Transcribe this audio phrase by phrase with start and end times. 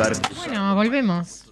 [0.00, 0.16] azúcar.
[0.36, 1.44] Bueno, volvemos.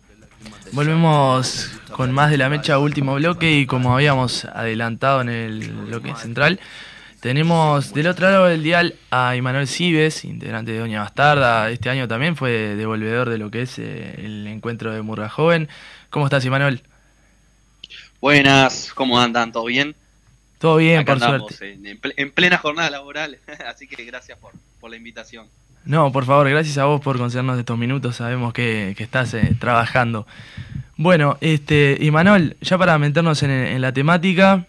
[0.72, 6.14] Volvemos con más de la mecha último bloque y como habíamos adelantado en el bloque
[6.16, 6.60] central,
[7.20, 11.70] tenemos del otro lado del dial a Imanuel Cibes, integrante de Doña Bastarda.
[11.70, 15.68] Este año también fue devolvedor de lo que es eh, el encuentro de Murga Joven.
[16.10, 16.82] ¿Cómo estás, Imanuel?
[18.20, 19.52] Buenas, ¿cómo andan?
[19.52, 19.94] ¿Todo bien?
[20.58, 21.72] Todo bien, Acá por andamos suerte.
[21.72, 25.48] En, en plena jornada laboral, así que gracias por, por la invitación.
[25.86, 28.16] No, por favor, gracias a vos por concedernos estos minutos.
[28.16, 30.26] Sabemos que, que estás eh, trabajando.
[30.96, 34.66] Bueno, este, Imanol, ya para meternos en, en la temática,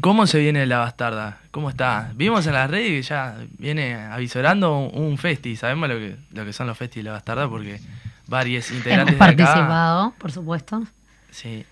[0.00, 1.38] ¿cómo se viene la bastarda?
[1.50, 2.12] ¿Cómo está?
[2.14, 5.56] Vimos en las redes que ya viene avisorando un, un festi.
[5.56, 7.80] Sabemos lo que, lo que son los festis de la bastarda porque
[8.28, 9.36] varios Hemos integrantes de acá.
[9.36, 10.84] participado, por supuesto.
[11.30, 11.64] Sí.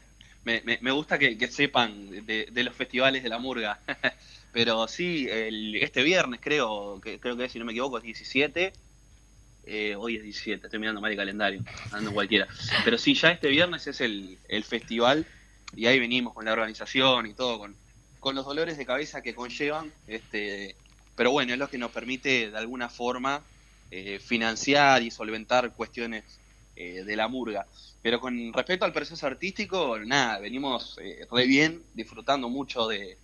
[0.44, 3.78] Me, me- me gusta que, que sepan de, de los festivales de la murga.
[4.54, 8.72] Pero sí, el- este viernes creo, que creo que si no me equivoco es 17.
[9.64, 12.46] Eh, hoy es 17, estoy mirando mal el calendario, ando en cualquiera.
[12.84, 15.26] Pero sí, ya este viernes es el, el festival
[15.74, 17.76] y ahí venimos con la organización y todo, con,
[18.20, 19.92] con los dolores de cabeza que conllevan.
[20.06, 20.76] Este,
[21.16, 23.44] pero bueno, es lo que nos permite de alguna forma
[23.90, 26.40] eh, financiar y solventar cuestiones
[26.76, 27.66] eh, de la murga.
[28.02, 33.18] Pero con respecto al proceso artístico, nada, venimos eh, re bien, disfrutando mucho de,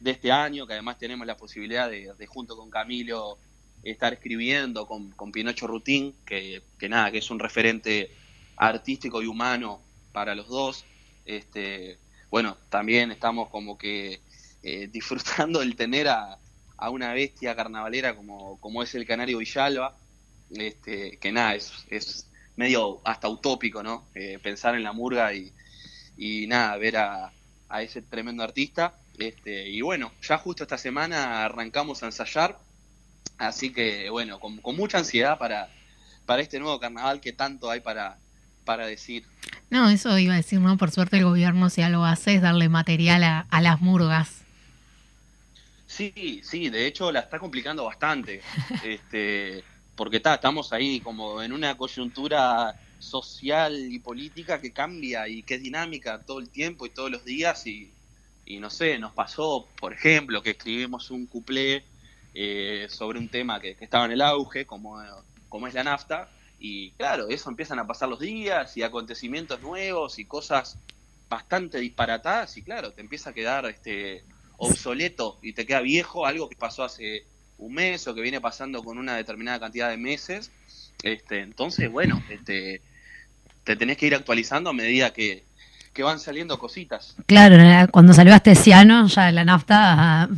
[0.00, 3.38] de este año, que además tenemos la posibilidad de, junto con Camilo
[3.82, 8.10] estar escribiendo con, con Pinocho Rutín, que, que nada, que es un referente
[8.56, 9.80] artístico y humano
[10.12, 10.84] para los dos.
[11.24, 11.98] Este,
[12.30, 14.20] bueno, también estamos como que
[14.62, 16.38] eh, disfrutando el tener a,
[16.76, 19.96] a una bestia carnavalera como, como es el Canario Villalba,
[20.50, 24.08] este, que nada, es, es medio hasta utópico, ¿no?
[24.14, 25.52] Eh, pensar en la murga y,
[26.16, 27.32] y nada, ver a,
[27.68, 28.99] a ese tremendo artista.
[29.20, 32.58] Este, y bueno, ya justo esta semana arrancamos a ensayar,
[33.36, 35.68] así que bueno, con, con mucha ansiedad para,
[36.24, 38.18] para este nuevo carnaval que tanto hay para,
[38.64, 39.26] para decir.
[39.68, 40.78] No, eso iba a decir, ¿no?
[40.78, 44.40] Por suerte el gobierno si algo hace es darle material a, a las murgas.
[45.86, 48.40] Sí, sí, de hecho la está complicando bastante,
[48.84, 49.62] este,
[49.96, 55.56] porque está, estamos ahí como en una coyuntura social y política que cambia y que
[55.56, 57.92] es dinámica todo el tiempo y todos los días y,
[58.50, 61.84] y no sé, nos pasó, por ejemplo, que escribimos un cuplé
[62.34, 65.00] eh, sobre un tema que, estaba en el auge, como,
[65.48, 66.28] como es la nafta,
[66.58, 70.78] y claro, eso empiezan a pasar los días y acontecimientos nuevos y cosas
[71.28, 74.24] bastante disparatadas y claro, te empieza a quedar este
[74.56, 77.24] obsoleto y te queda viejo algo que pasó hace
[77.56, 80.50] un mes o que viene pasando con una determinada cantidad de meses.
[81.04, 82.82] Este, entonces, bueno, este,
[83.62, 85.44] te tenés que ir actualizando a medida que,
[85.92, 87.16] que van saliendo cositas.
[87.26, 90.28] Claro, eh, cuando salió Astesiano ya la nafta ah,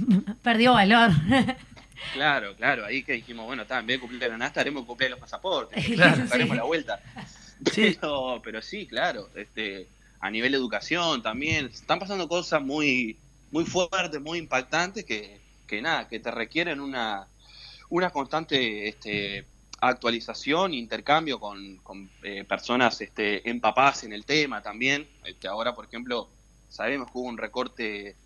[0.42, 1.10] perdió valor.
[2.14, 5.10] Claro, claro, ahí que dijimos, bueno, está, en vez de cumplir la nasta, haremos cumplir
[5.10, 6.24] los pasaportes, Claro.
[6.32, 6.56] haremos Sí.
[6.56, 7.00] la vuelta.
[7.72, 7.96] Sí.
[8.00, 9.86] Pero, pero sí, claro, este,
[10.20, 13.16] a nivel de educación también, están pasando cosas muy,
[13.50, 17.26] muy fuertes, muy impactantes que, que nada, que te requieren una,
[17.88, 19.46] una constante este,
[19.88, 25.08] actualización, intercambio con, con, eh, personas este, empapadas en el tema también.
[25.24, 26.30] Este, ahora, por ejemplo,
[26.68, 28.16] sabemos que hubo un recorte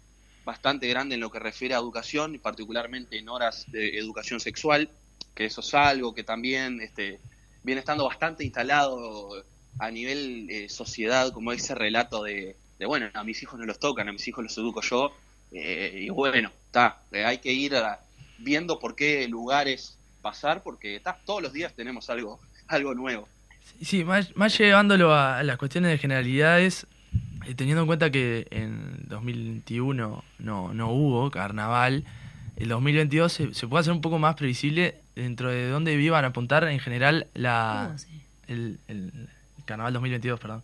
[0.44, 4.90] bastante grande en lo que refiere a educación y particularmente en horas de educación sexual,
[5.34, 7.20] que eso es algo que también este,
[7.62, 9.30] viene estando bastante instalado
[9.78, 14.08] a nivel eh, sociedad, como ese relato de, bueno, a mis hijos no los tocan,
[14.08, 15.12] a mis hijos los educo yo,
[15.50, 18.02] eh, y bueno, está, hay que ir a-
[18.38, 19.98] viendo por qué lugares
[20.31, 23.28] pasar, porque está, todos los días tenemos algo, algo nuevo.
[23.81, 26.87] Sí, más, más llevándolo a, a las cuestiones de generalidades,
[27.47, 32.03] eh, teniendo en cuenta que en 2021 no, no hubo carnaval,
[32.56, 36.28] el 2022 se, se puede hacer un poco más previsible dentro de dónde iban a
[36.28, 38.20] apuntar en general la, Oh, sí.
[38.48, 39.12] el, el
[39.65, 40.62] carnaval 2022, perdón.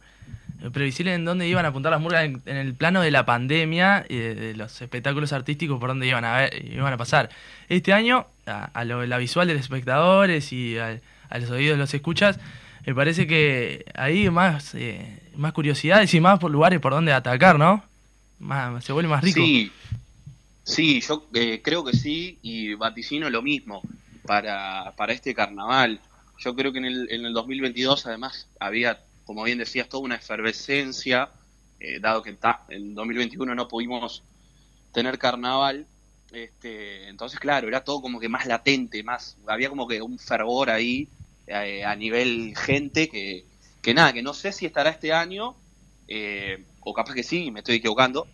[0.62, 3.24] Eh, Previsible en dónde iban a apuntar las murgas en, en el plano de la
[3.26, 7.28] pandemia y de, de los espectáculos artísticos por dónde iban a ver, iban a pasar.
[7.68, 11.74] Este año, a, a lo- la visual de los espectadores y a, a los oídos
[11.76, 12.38] de los escuchas,
[12.86, 17.58] me parece que hay más, eh, más curiosidades y más por lugares por donde atacar,
[17.58, 17.84] ¿no?
[18.40, 19.40] Más, se vuelve más rico.
[19.40, 19.72] Sí,
[20.64, 23.82] sí, yo eh, creo que sí y vaticino lo mismo
[24.26, 26.00] para, para este carnaval.
[26.38, 30.16] Yo creo que en el, en el 2022 además había, como bien decías, toda una
[30.16, 31.30] efervescencia,
[31.80, 34.22] eh, dado que ta, en 2021 no pudimos
[34.92, 35.86] tener carnaval.
[36.32, 40.70] Este, entonces, claro, era todo como que más latente, más había como que un fervor
[40.70, 41.08] ahí
[41.46, 43.44] eh, a nivel gente que,
[43.82, 45.54] que nada, que no sé si estará este año,
[46.08, 48.28] eh, o capaz que sí, me estoy equivocando,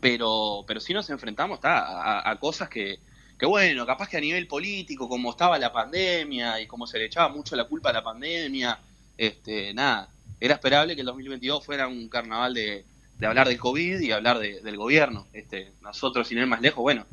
[0.00, 2.98] pero, pero sí nos enfrentamos ta, a, a cosas que,
[3.38, 7.06] que, bueno, capaz que a nivel político, como estaba la pandemia y como se le
[7.06, 8.80] echaba mucho la culpa a la pandemia,
[9.16, 10.10] este, nada,
[10.40, 12.84] era esperable que el 2022 fuera un carnaval de,
[13.18, 15.26] de hablar del COVID y hablar del gobierno.
[15.32, 17.06] Este, nosotros, sin ir más lejos, bueno,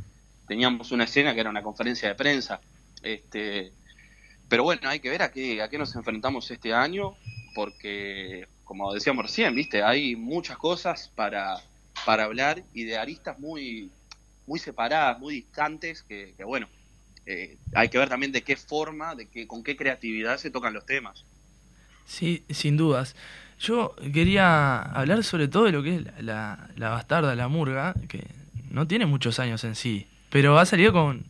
[0.47, 2.61] teníamos una escena que era una conferencia de prensa.
[3.01, 3.71] Este,
[4.49, 7.15] pero bueno, hay que ver a qué, a qué nos enfrentamos este año,
[7.55, 11.57] porque, como decíamos recién, viste, hay muchas cosas para,
[12.05, 13.91] para hablar y de aristas muy,
[14.45, 16.67] muy separadas, muy distantes, que, bueno,
[17.25, 20.73] eh, hay que ver también de qué forma, de qué, con qué creatividad se tocan
[20.73, 21.25] los temas.
[22.05, 23.15] Sí, sin dudas.
[23.59, 28.27] Yo quería hablar sobre todo de lo que es la, la, bastarda, la murga, que
[28.69, 31.25] no tiene muchos años en sí, pero ha salido con,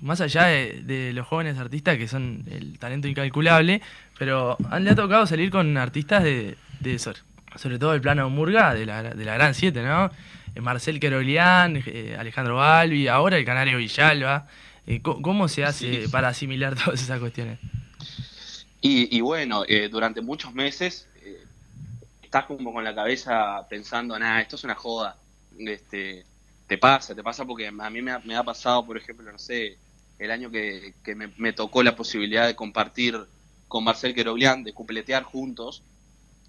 [0.00, 3.80] más allá de, los jóvenes artistas que son el talento incalculable,
[4.18, 8.86] pero le ha tocado salir con artistas de, de sobre todo el plano murga, de
[8.86, 10.10] la, de la Gran Siete, ¿no?
[10.54, 14.46] Eh, Marcel Querolián, eh, Alejandro Balbi, ahora el Canario Villalba.
[14.86, 17.58] Eh, ¿Cómo se hace para asimilar todas esas cuestiones?
[18.84, 19.62] Y, bueno,
[19.92, 21.08] durante muchos meses
[22.32, 25.18] estás como con la cabeza pensando, nada, esto es una joda.
[25.58, 26.24] Este,
[26.66, 29.38] te pasa, te pasa porque a mí me ha, me ha pasado, por ejemplo, no
[29.38, 29.76] sé,
[30.18, 30.94] el año que,
[31.36, 33.22] me, tocó la posibilidad de compartir
[33.68, 35.82] con Marcel Queroblián, de cupletear juntos,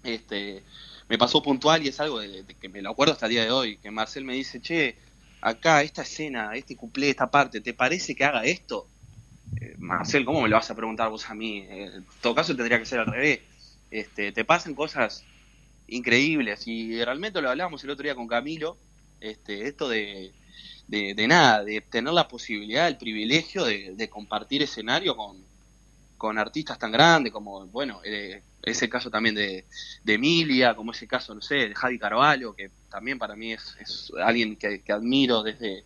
[0.04, 0.62] este,
[1.10, 3.50] me pasó puntual y es algo de, que me lo acuerdo hasta el día de
[3.50, 4.96] hoy, que Marcel me dice, che,
[5.42, 8.88] acá, esta escena, este cuplé, esta parte, ¿te parece que haga esto?
[9.60, 11.58] Eh, Marcel, ¿cómo me lo vas a preguntar vos a mí?
[11.58, 13.40] Eh, en todo caso tendría que ser al revés.
[13.90, 15.26] Este, te pasan cosas
[15.88, 18.76] increíbles y realmente lo hablamos el otro día con Camilo,
[19.20, 20.32] este, esto de,
[20.86, 25.38] de, nada, de tener la posibilidad, el privilegio de, compartir escenario con,
[26.18, 29.64] con, artistas tan grandes como, bueno, eh, ese caso también de,
[30.06, 34.56] Emilia, como ese caso, no sé, de Javi Carvalho, que también para mí es, alguien
[34.56, 35.84] que, admiro desde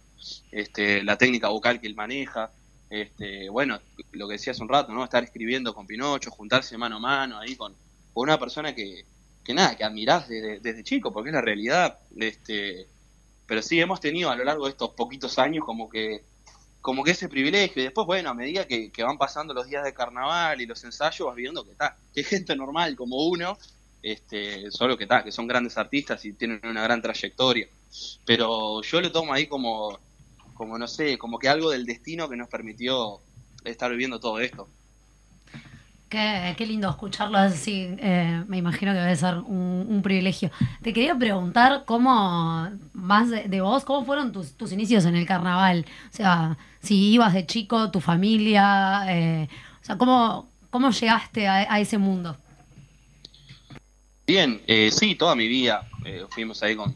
[0.50, 2.50] este, la técnica vocal que él maneja.
[2.90, 3.80] Este, bueno,
[4.12, 5.04] lo que decía hace un rato, ¿no?
[5.04, 7.74] Estar escribiendo con Pinocho, juntarse mano a mano ahí con,
[8.14, 9.04] una persona que,
[9.48, 12.00] que nada, que admirás desde, chico, porque es la realidad.
[12.18, 12.86] Este,
[13.46, 16.22] pero sí hemos tenido a lo largo de estos poquitos años como que
[16.82, 19.94] como que ese privilegio y después bueno a medida que, van pasando los días de
[19.94, 23.58] carnaval y los ensayos vas viendo que está que gente normal como uno
[24.02, 27.68] este solo que está que son grandes artistas y tienen una gran trayectoria
[28.26, 29.98] pero yo lo tomo ahí como
[30.54, 33.20] como no sé como que algo del destino que nos permitió
[33.64, 34.68] estar viviendo todo esto
[36.08, 37.94] Qué, lindo escucharlo así.
[37.98, 40.50] Eh, me imagino que debe ser un, privilegio.
[40.82, 45.84] Te quería preguntar cómo, más de, vos, cómo fueron tus, tus, inicios en el carnaval.
[46.10, 49.48] O sea, si ibas de chico, tu familia, eh,
[49.82, 52.36] o sea, cómo, cómo llegaste a, ese mundo.
[54.26, 55.86] Bien, eh, sí, toda mi vida.
[56.30, 56.94] fuimos ahí con,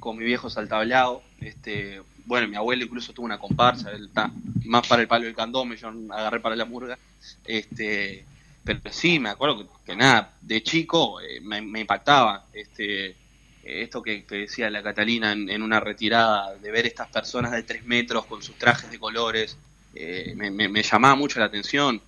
[0.00, 1.22] con mi viejo saltablado.
[1.40, 4.30] Este, bueno, mi abuelo incluso tuvo una comparsa, él está
[4.64, 6.98] más para el palo del candome, yo agarré para la murga.
[7.44, 8.24] Este,
[8.64, 13.16] pero sí, me acuerdo que, nada, de chico eh, me, impactaba este
[13.62, 18.26] esto que, decía la Catalina en, una retirada, de ver estas personas de tres metros
[18.26, 19.56] con sus trajes de colores,
[19.94, 22.00] eh, me, llamaba mucho la atención.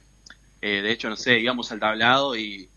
[0.61, 2.69] Eh, de hecho, no sé, íbamos al tablado y,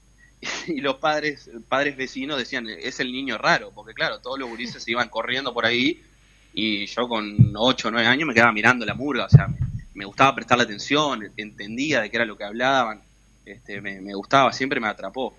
[0.67, 4.83] y los padres padres vecinos decían, es el niño raro, porque claro, todos los gurises
[4.83, 6.01] se iban corriendo por ahí
[6.53, 9.57] y yo con 8 o 9 años me quedaba mirando la murga, o sea, me,
[9.93, 13.01] me gustaba prestarle atención, entendía de qué era lo que hablaban
[13.53, 15.35] este, me, gustaba, siempre me atrapó.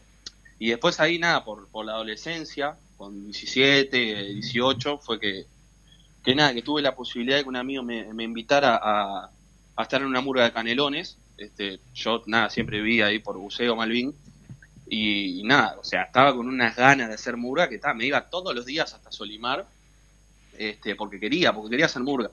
[0.58, 5.46] Y después ahí nada, por, la adolescencia, con 17, 18, fue que,
[6.23, 9.30] que nada, que tuve la posibilidad de que un amigo me, invitara a,
[9.80, 11.16] estar en una murga de canelones.
[11.38, 14.14] Este, yo nada, siempre vivía ahí por Buceo Malvin.
[14.87, 18.54] Y, nada, o sea, estaba con unas ganas de hacer murga que me iba todos
[18.54, 19.64] los días hasta Solimar,
[20.58, 22.30] este, porque quería, porque quería hacer murga.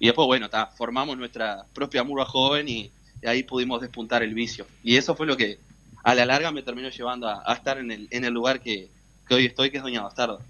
[0.00, 2.90] Y después, bueno, formamos nuestra propia murga joven y,
[3.26, 4.66] ahí pudimos despuntar el vicio.
[4.82, 5.58] Y eso fue lo que
[6.04, 8.90] a la larga me terminó llevando a, estar en el, en el lugar que,
[9.30, 10.40] hoy estoy, que es Doña Bastardo.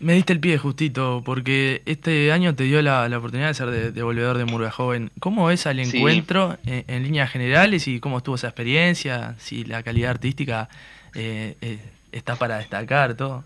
[0.00, 3.92] Me diste el pie justito, porque este año te dio la, oportunidad de ser de,
[3.92, 5.10] devolvedor de Murga Joven.
[5.20, 9.34] ¿Cómo ves al encuentro en, líneas generales y cómo estuvo esa experiencia?
[9.38, 10.68] Si la calidad artística
[11.14, 11.78] eh, eh,
[12.12, 13.44] está para destacar, todo.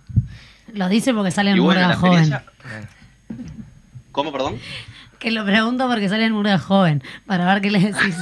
[0.72, 2.34] Lo dice porque sale en Murga Joven.
[4.10, 4.58] ¿Cómo, perdón?
[5.18, 8.16] Que lo pregunto porque sale en Murga joven, para ver qué le decís.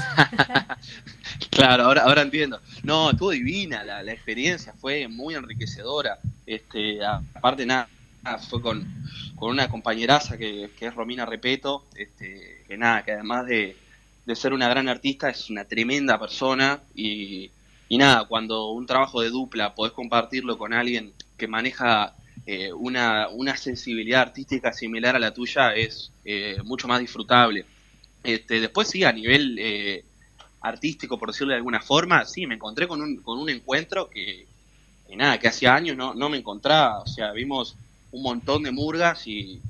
[1.51, 2.61] claro, ahora, ahora entiendo.
[2.83, 6.19] No, estuvo divina la, la experiencia, fue muy enriquecedora.
[6.47, 7.89] Este, aparte nada,
[8.49, 8.87] fue con,
[9.37, 13.77] con una compañeraza que, que, es Romina Repeto, este, que nada, que además de,
[14.25, 17.51] de ser una gran artista es una tremenda persona y,
[17.89, 22.15] y nada, cuando un trabajo de dupla podés compartirlo con alguien que maneja
[22.47, 27.65] eh, una, una sensibilidad artística similar a la tuya es eh, mucho más disfrutable.
[28.23, 30.05] Este, después sí, a nivel, eh,
[30.61, 34.47] artístico, por decirlo de alguna forma, sí, me encontré con un, con un encuentro que,
[35.15, 37.01] nada, que hacía años no, no me encontraba.
[37.01, 37.77] O sea, vimos
[38.13, 39.61] un montón de murgas y,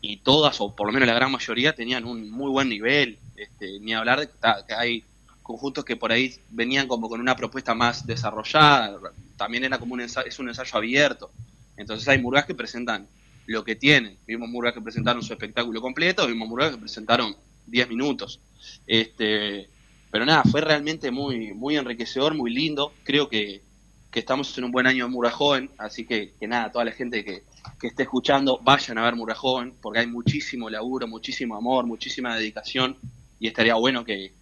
[0.00, 3.18] y todas, o por lo menos la gran mayoría, tenían un muy buen nivel.
[3.36, 4.28] Este, ni hablar de
[4.66, 5.04] que hay
[5.42, 8.98] conjuntos que por ahí venían como con una propuesta más desarrollada.
[9.36, 11.30] También era como un ensayo, es un ensayo abierto.
[11.78, 13.08] Entonces hay murgas que presentan
[13.46, 14.18] lo que tienen.
[14.26, 17.34] Vimos murgas que presentaron su espectáculo completo, vimos murgas que presentaron
[17.66, 18.40] 10 minutos.
[18.86, 19.70] Este,
[20.10, 22.92] pero nada, fue realmente muy, muy enriquecedor, muy lindo.
[23.04, 23.62] Creo que,
[24.10, 26.92] que estamos en un buen año de Murga Joven, así que, que nada, toda la
[26.92, 27.44] gente que,
[27.80, 32.36] que esté escuchando, vayan a ver Murga Joven, porque hay muchísimo laburo, muchísimo amor, muchísima
[32.36, 32.96] dedicación,
[33.38, 34.32] y estaría bueno que,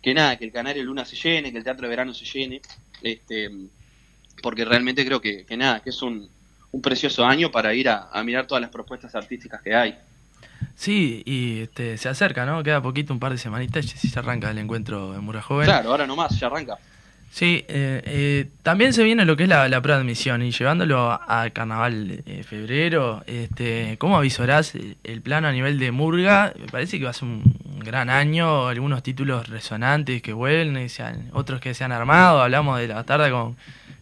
[0.00, 2.60] que nada, que el Canario Luna se llene, que el Teatro de Verano se llene,
[3.02, 3.50] este,
[4.42, 6.30] porque realmente creo que, que nada, que es un,
[6.72, 9.98] un precioso año para ir a, a mirar todas las propuestas artísticas que hay.
[10.74, 12.62] Sí, y este, se acerca, ¿no?
[12.62, 15.66] Queda poquito, un par de semanitas y se arranca el encuentro en Murga Joven.
[15.66, 16.78] Claro, ahora nomás, ya arranca.
[17.30, 20.50] Sí, eh, eh, también se viene lo que es la, la prueba de admisión y
[20.50, 26.54] llevándolo al carnaval de febrero, este, ¿cómo avisorás el, plano a nivel de Murga?
[26.58, 27.42] Me parece que va a ser un,
[27.84, 32.88] gran año, algunos títulos resonantes que vuelven, sean- otros que se han armado, hablamos de
[32.88, 33.56] la tarde con,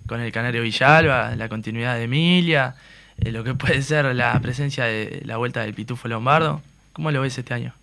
[0.07, 2.75] con el Canario Villalba, la continuidad de Emilia,
[3.19, 6.63] eh, lo que puede ser la presencia de la vuelta del Pitufo Lombardo.
[6.93, 7.75] ¿Cómo lo ves este año?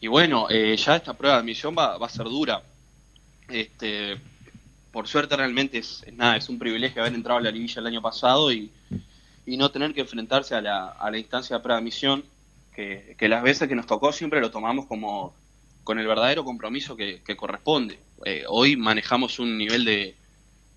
[0.00, 2.62] Y bueno, eh, ya esta prueba de admisión va, va a ser dura.
[3.48, 4.18] Este,
[4.92, 7.86] por suerte realmente es, es nada, es un privilegio haber entrado a la liguilla el
[7.86, 8.70] año pasado y,
[9.46, 12.24] no tener que enfrentarse a la, a la instancia de prueba de admisión,
[12.72, 15.34] que, las veces que nos tocó siempre lo tomamos como
[15.82, 17.98] con el verdadero compromiso que, que corresponde.
[18.24, 20.14] Eh, hoy manejamos un nivel de,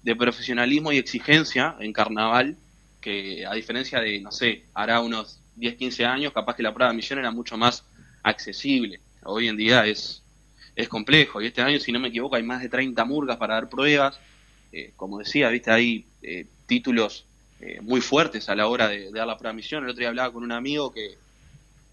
[0.03, 2.59] de profesionalismo y exigencia en carnaval
[3.01, 6.89] que a diferencia de, no sé, hará unos 10, 15 años, capaz que la prueba
[6.89, 7.87] de admisión era mucho más
[8.23, 9.03] accesible.
[9.23, 10.25] Hoy en día es,
[10.75, 13.55] es complejo y este año, si no me equivoco, hay más de 30 murgas para
[13.55, 14.21] dar pruebas.
[14.71, 17.29] Eh, como decía, viste, hay eh, títulos
[17.59, 19.83] eh, muy fuertes a la hora de, dar la prueba de admisión.
[19.83, 21.19] El otro día hablaba con un amigo que,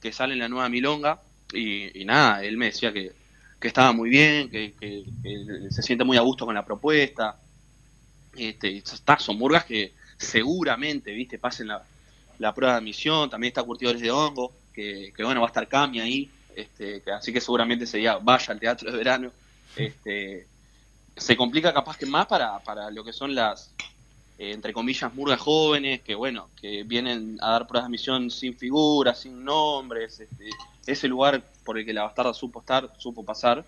[0.00, 3.17] que sale en la nueva Milonga y, nada, él me decía que,
[3.61, 5.05] que estaba muy bien, que- que
[5.71, 7.40] se siente muy a gusto con la propuesta.
[8.37, 11.82] Este, está, son murgas que seguramente, viste, pasen la,
[12.38, 15.66] la prueba de admisión, también está Curtidores de Hongo, que, que bueno, va a estar
[15.68, 19.32] Cami ahí, este, que, así que seguramente ese día vaya al teatro de verano.
[19.76, 20.46] Este,
[21.16, 23.72] se complica capaz que más para, para lo que son las,
[24.38, 28.56] eh, entre comillas, murgas jóvenes, que bueno, que vienen a dar pruebas de admisión sin
[28.56, 30.49] figuras, sin nombres, este,
[30.87, 33.64] ese lugar por el que la bastarda supo estar, supo pasar.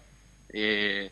[0.49, 1.11] Eh,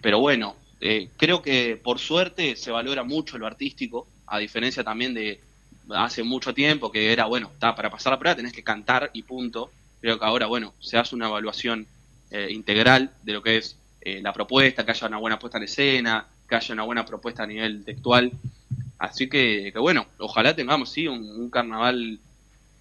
[0.00, 5.14] pero bueno, eh, creo que por suerte se valora mucho lo artístico, a diferencia también
[5.14, 5.40] de
[5.90, 9.22] hace mucho tiempo que era, bueno, está para pasar la prueba tenés que cantar y
[9.22, 9.70] punto.
[10.00, 11.86] Creo que ahora, bueno, se hace una evaluación
[12.30, 15.64] eh, integral de lo que es eh, la propuesta, que haya una buena puesta en
[15.64, 18.32] escena, que haya una buena propuesta a nivel textual.
[18.98, 22.18] Así que, bueno, ojalá tengamos, sí, un, carnaval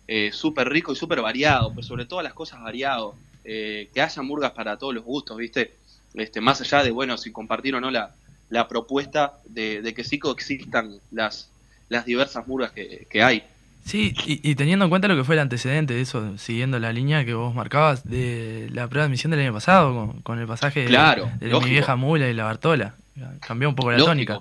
[0.08, 4.22] eh, súper rico y súper variado, pero sobre todo las cosas variado, eh, que haya
[4.22, 5.76] murgas para todos los gustos, ¿viste?
[6.14, 8.12] Este, más allá de, bueno, si compartir o no la,
[8.50, 11.50] la propuesta de, de que sí coexistan las,
[11.90, 13.44] las diversas murgas que, que hay.
[13.86, 16.92] Sí, y, y teniendo en cuenta lo que fue el antecedente de eso, siguiendo la
[16.92, 20.48] línea que vos marcabas de la prueba de admisión del año pasado, con, con el
[20.48, 22.96] pasaje de- Claro, de, mi vieja mula y la Bartola.
[23.40, 24.12] Cambió un poco la Lógico.
[24.12, 24.40] tónica.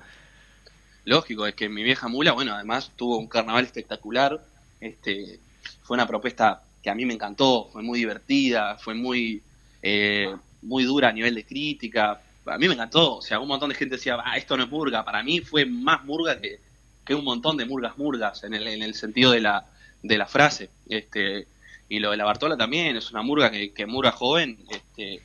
[1.05, 4.41] Lógico, es que mi vieja mula, bueno, además tuvo un carnaval espectacular.
[4.81, 5.39] Este,
[5.83, 9.41] fue una propuesta que a mí me encantó, fue muy divertida, fue muy,
[9.83, 10.35] eh,
[10.67, 12.21] muy dura a nivel de crítica.
[12.45, 14.71] A mí me encantó, o sea, un montón de gente decía, ah, esto no es
[14.71, 15.05] murga.
[15.05, 16.61] Para mí fue más murga que,
[17.05, 19.67] que un montón de murgas murgas, en el, en el sentido de la,
[20.03, 20.71] de la frase.
[20.89, 21.47] Este,
[21.89, 25.23] y lo de la Bartola también, es una murga que, que murga joven, este,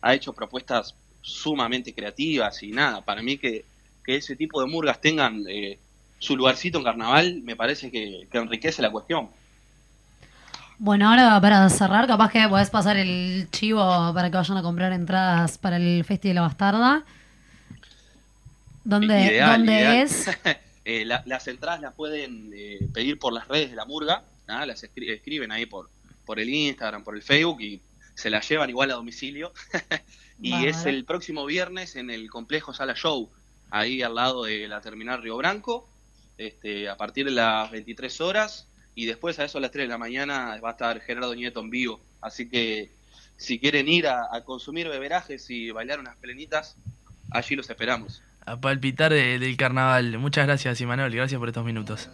[0.00, 3.64] ha hecho propuestas sumamente creativas y nada, para mí que,
[4.04, 5.78] que ese tipo de murgas tengan eh,
[6.18, 9.28] su lugarcito en carnaval, me parece que, que enriquece la cuestión.
[10.78, 13.80] Bueno, ahora para cerrar, capaz que podés pasar el chivo
[14.14, 17.04] para que vayan a comprar entradas para el Festi de la Bastarda.
[18.84, 19.96] ¿Dónde, Ideal, ¿dónde ideal.
[19.96, 20.30] es?
[20.90, 24.64] Eh, la- las entradas las pueden eh, pedir por las redes de la murga, ¿ah?
[24.64, 25.90] las escri- escriben ahí por,
[26.24, 27.82] por el Instagram, por el Facebook y
[28.14, 29.52] se las llevan igual a domicilio.
[30.40, 33.28] y es el próximo viernes en el complejo Sala Show,
[33.70, 35.86] ahí al lado de la terminal Río Branco,
[36.38, 38.66] este, a partir de las 23 horas
[39.00, 41.60] y después a eso a las 3 de la mañana va a estar Gerardo Nieto
[41.60, 42.00] en vivo.
[42.20, 42.90] Así que
[43.36, 46.76] si quieren ir a, a consumir beberajes y bailar unas plenitas,
[47.30, 48.22] allí los esperamos.
[48.44, 50.18] A palpitar de- del carnaval.
[50.18, 51.12] Muchas gracias, Imanol.
[51.14, 52.08] Gracias por estos minutos.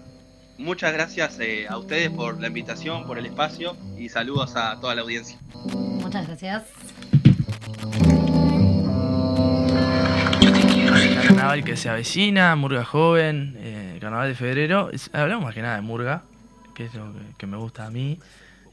[0.59, 4.95] Muchas gracias eh, a ustedes por la invitación, por el espacio y saludos a toda
[4.95, 5.39] la audiencia.
[5.73, 6.65] Muchas gracias.
[11.27, 14.91] carnaval que se avecina, Murga Joven, eh, carnaval de febrero.
[15.13, 16.23] Hablamos más que nada de Murga,
[16.75, 18.19] que es lo que, que me gusta a mí.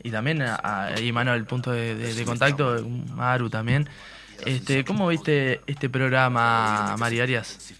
[0.04, 3.88] Y también ahí, mano, el punto de, de- de contacto, Maru también.
[4.46, 7.74] Este, ¿Cómo viste este programa, Mari Arias?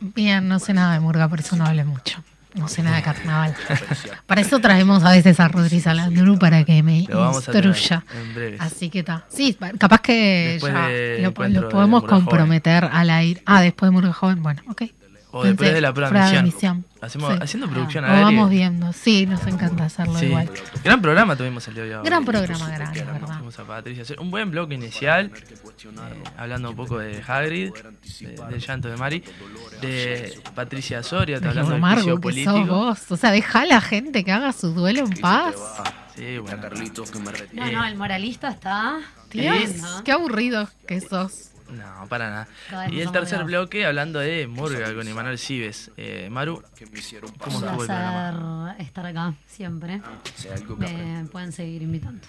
[0.00, 2.22] Bien, no sé nada de murga, por eso no hablé mucho.
[2.54, 3.54] No sé nada de carnaval.
[4.26, 8.02] Para eso traemos a veces a Rodríguez Alandru para que me instruya.
[8.58, 9.24] Así que está.
[9.28, 10.68] Sí, capaz que ya
[11.30, 12.24] lo, lo de podemos Murga Joven.
[12.26, 13.40] comprometer al aire.
[13.46, 14.42] Ah, después de Murga Joven.
[14.42, 14.82] Bueno, ok.
[15.32, 16.20] O después Pensé, de la prueba de.
[17.02, 17.38] Hacemos, Sí.
[17.40, 18.24] Haciendo producción Lo al aire.
[18.36, 18.92] vamos viendo.
[18.92, 20.26] Sí, nos encanta hacerlo Sí.
[20.26, 20.50] igual.
[20.84, 22.04] Gran programa tuvimos el día de hoy.
[22.04, 23.28] Gran programa, grande, ¿verdad?
[23.36, 24.02] Tuvimos a Patricia.
[24.02, 27.72] Hacer Un buen bloque inicial, eh, hablando un poco de Hagrid,
[28.20, 29.22] de- del llanto de Mari,
[29.80, 32.66] de Patricia Soria, De hablando del juicio que sos político.
[32.76, 33.10] vos.
[33.10, 35.54] O sea, deja a la gente que haga su duelo en paz.
[36.16, 36.60] Sí, bueno.
[37.52, 38.98] No, no, el moralista está.
[39.30, 41.50] Dios, qué aburrido que sos.
[41.72, 42.48] No, para nada.
[42.90, 45.90] Y el tercer bloque, hablando de Murga con Emanuel Cibes.
[45.96, 46.62] Eh, Maru,
[47.38, 48.64] ¿cómo Un estuvo el programa?
[48.74, 50.00] placer estar acá siempre.
[50.78, 52.20] Me pueden seguir invitando.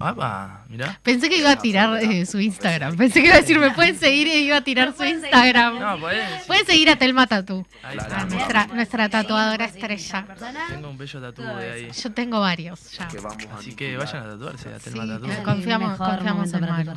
[0.00, 0.98] Ah, mirá.
[1.02, 2.96] Pensé que iba a tirar eh, su Instagram.
[2.96, 5.04] Pensé que iba a decir, me pueden seguir y iba a tirar su.
[5.04, 5.78] Instagram.
[5.78, 6.44] No, podés.
[6.46, 7.64] Pueden seguir a Telma Tatú.
[7.82, 10.26] Ahí a nuestra, nuestra tatuadora estrella.
[10.68, 11.90] Tengo un bello tatu de ahí.
[11.92, 13.08] Yo tengo varios ya.
[13.56, 15.26] Así que vayan a tatuarse a Telma Sí, Tatu.
[15.44, 16.92] Confiamos- confiamos en Maru.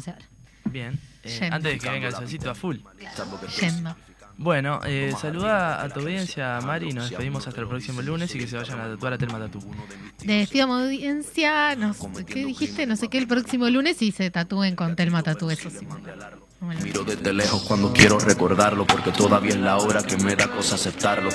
[0.66, 1.00] Bien.
[1.28, 2.78] Eh, antes de que venga el solcito a full.
[3.60, 3.96] Yendo.
[4.40, 8.40] Bueno, eh, saluda a tu audiencia, Mari, y nos despedimos hasta el próximo lunes y
[8.40, 9.60] que se vayan a tatuar a Telma Tatu.
[10.24, 11.76] Despido a audiencia.
[11.76, 12.86] No sé, ¿Qué dijiste?
[12.86, 15.50] No sé qué el próximo lunes y se tatúen con Telma Tatú.
[15.50, 15.88] Eso sí.
[16.84, 20.76] Miro desde lejos cuando quiero recordarlo porque todavía es la hora que me da cosa
[20.76, 21.30] aceptarlo.